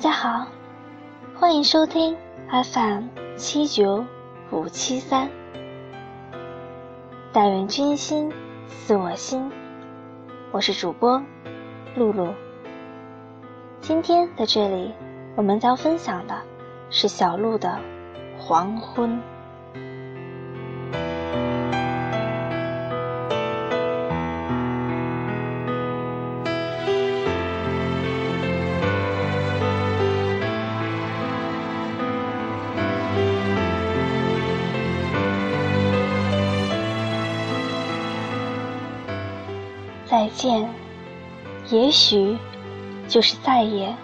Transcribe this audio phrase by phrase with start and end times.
[0.00, 0.46] 大家好，
[1.38, 2.16] 欢迎收听
[2.48, 3.04] FM
[3.36, 4.02] 七九
[4.50, 5.28] 五七三。
[7.34, 8.32] 但愿君心
[8.66, 9.52] 似我心，
[10.52, 11.22] 我是主播
[11.96, 12.32] 露露。
[13.82, 14.94] 今天在这里，
[15.36, 16.34] 我们将分享的
[16.88, 17.78] 是小鹿的
[18.40, 19.10] 《黄昏》。
[40.20, 40.68] 再见，
[41.70, 42.36] 也许
[43.08, 43.96] 就是再也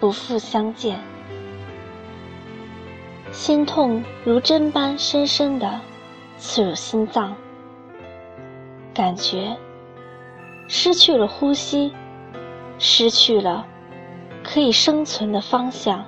[0.00, 0.98] 不复相见。
[3.30, 5.80] 心痛如针般深深的
[6.36, 7.36] 刺入心脏，
[8.92, 9.56] 感觉
[10.66, 11.92] 失去了呼吸，
[12.80, 13.64] 失去了
[14.42, 16.04] 可以生存的方向。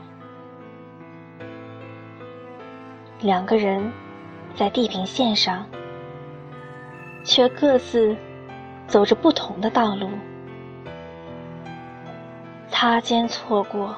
[3.20, 3.92] 两个人
[4.56, 5.64] 在地平线上，
[7.24, 8.16] 却各自。
[8.86, 10.08] 走着不同的道路，
[12.68, 13.96] 擦肩错过，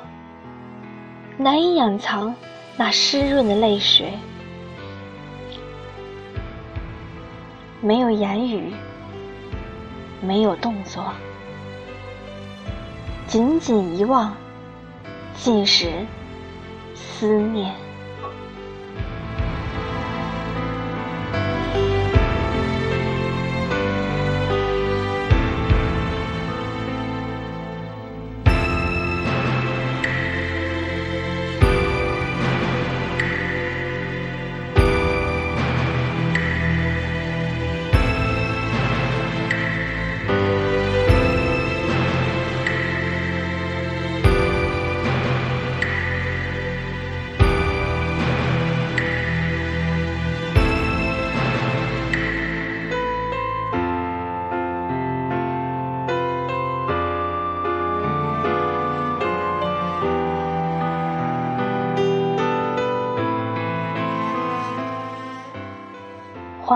[1.37, 2.35] 难以掩藏
[2.77, 4.13] 那湿润的泪水。
[7.81, 8.73] 没有言语，
[10.23, 11.13] 没有动作，
[13.27, 14.33] 紧紧一望，
[15.35, 16.07] 尽是
[16.95, 17.75] 思念。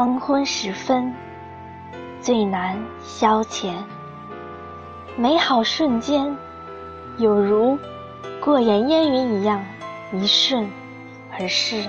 [0.09, 1.15] 黄昏时分，
[2.23, 3.75] 最难消遣。
[5.19, 6.35] 美好瞬间，
[7.19, 7.79] 有如
[8.41, 9.63] 过眼烟云一样，
[10.15, 10.71] 一瞬
[11.39, 11.85] 而逝。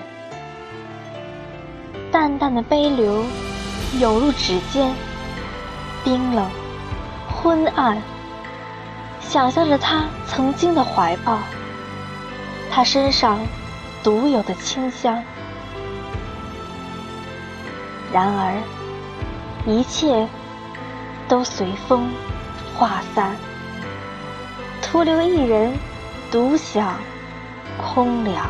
[2.11, 3.23] 淡淡的悲流
[4.01, 4.93] 涌入指尖，
[6.03, 6.45] 冰冷、
[7.31, 8.01] 昏暗。
[9.21, 11.39] 想象着他曾经的怀抱，
[12.69, 13.39] 他身上
[14.03, 15.23] 独有的清香。
[18.11, 18.61] 然而，
[19.65, 20.27] 一切
[21.27, 22.11] 都随风
[22.75, 23.35] 化散，
[24.81, 25.77] 徒留一人
[26.31, 26.95] 独享
[27.77, 28.47] 空凉。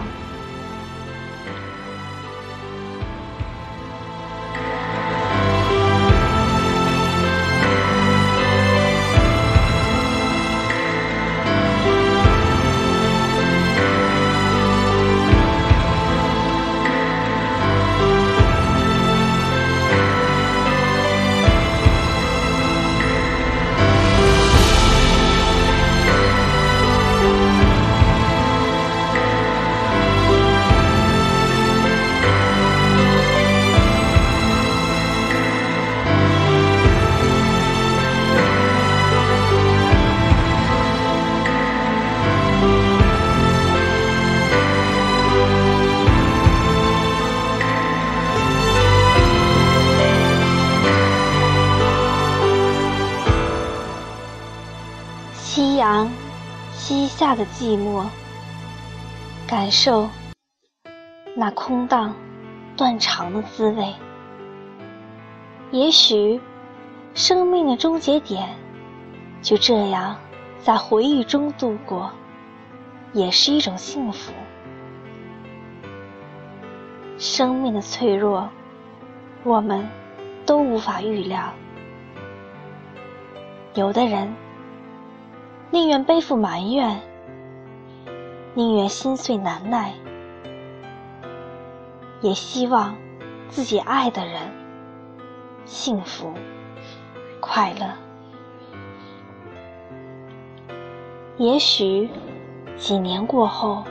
[57.29, 58.03] 下的寂寞，
[59.47, 60.09] 感受
[61.35, 62.15] 那空荡
[62.75, 63.93] 断肠的滋味。
[65.69, 66.41] 也许，
[67.13, 68.49] 生命的终结点
[69.43, 70.17] 就这样
[70.57, 72.09] 在回忆中度过，
[73.13, 74.33] 也是一种幸福。
[77.19, 78.49] 生命的脆弱，
[79.43, 79.87] 我们
[80.47, 81.53] 都无法预料。
[83.75, 84.33] 有的人。
[85.71, 86.99] 宁愿背负埋怨，
[88.59, 89.93] 宁愿心碎难耐，
[92.19, 92.93] 也希望
[93.47, 94.51] 自己爱的人
[95.63, 96.33] 幸福
[97.39, 97.93] 快乐。
[101.37, 102.09] 也许
[102.75, 103.81] 几年过后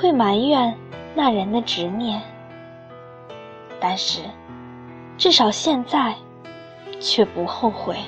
[0.00, 0.74] 会埋怨
[1.14, 2.22] 那人的执念，
[3.78, 4.22] 但是
[5.18, 6.16] 至少现在
[7.00, 7.98] 却不后悔。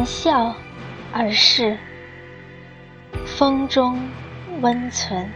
[0.00, 0.54] 谈笑
[1.12, 1.76] 而逝，
[3.26, 4.08] 风中
[4.62, 5.28] 温存，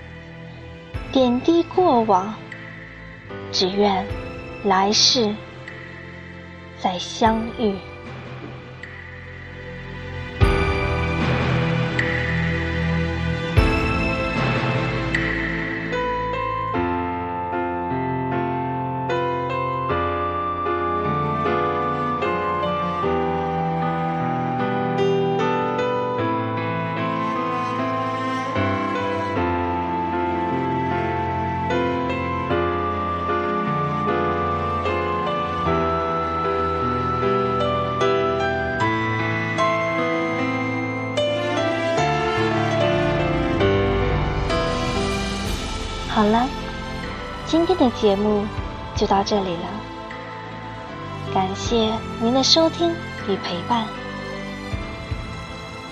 [1.12, 2.34] 点滴过往，
[3.52, 4.06] 只愿
[4.64, 5.34] 来世
[6.78, 7.76] 再相遇。
[46.14, 46.48] 好了，
[47.44, 48.46] 今天的节目
[48.94, 49.66] 就到这里了。
[51.34, 51.90] 感谢
[52.20, 52.92] 您的收听
[53.26, 53.84] 与陪伴。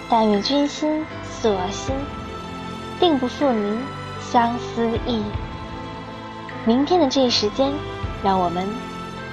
[0.09, 1.93] 但愿君心似我心，
[3.01, 3.81] 定不负您
[4.21, 5.25] 相思意。
[6.65, 7.73] 明天的这一时间，
[8.23, 8.65] 让我们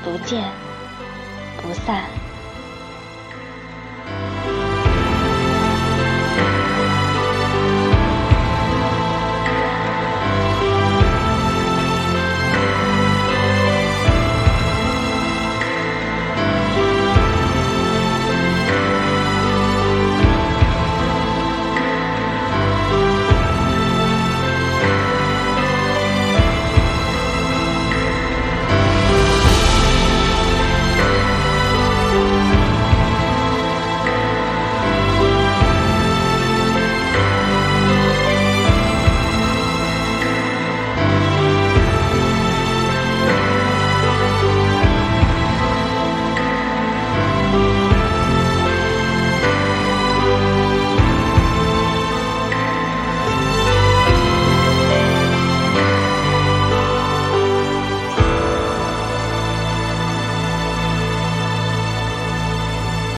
[0.04, 0.44] 不见
[1.62, 2.06] 不散。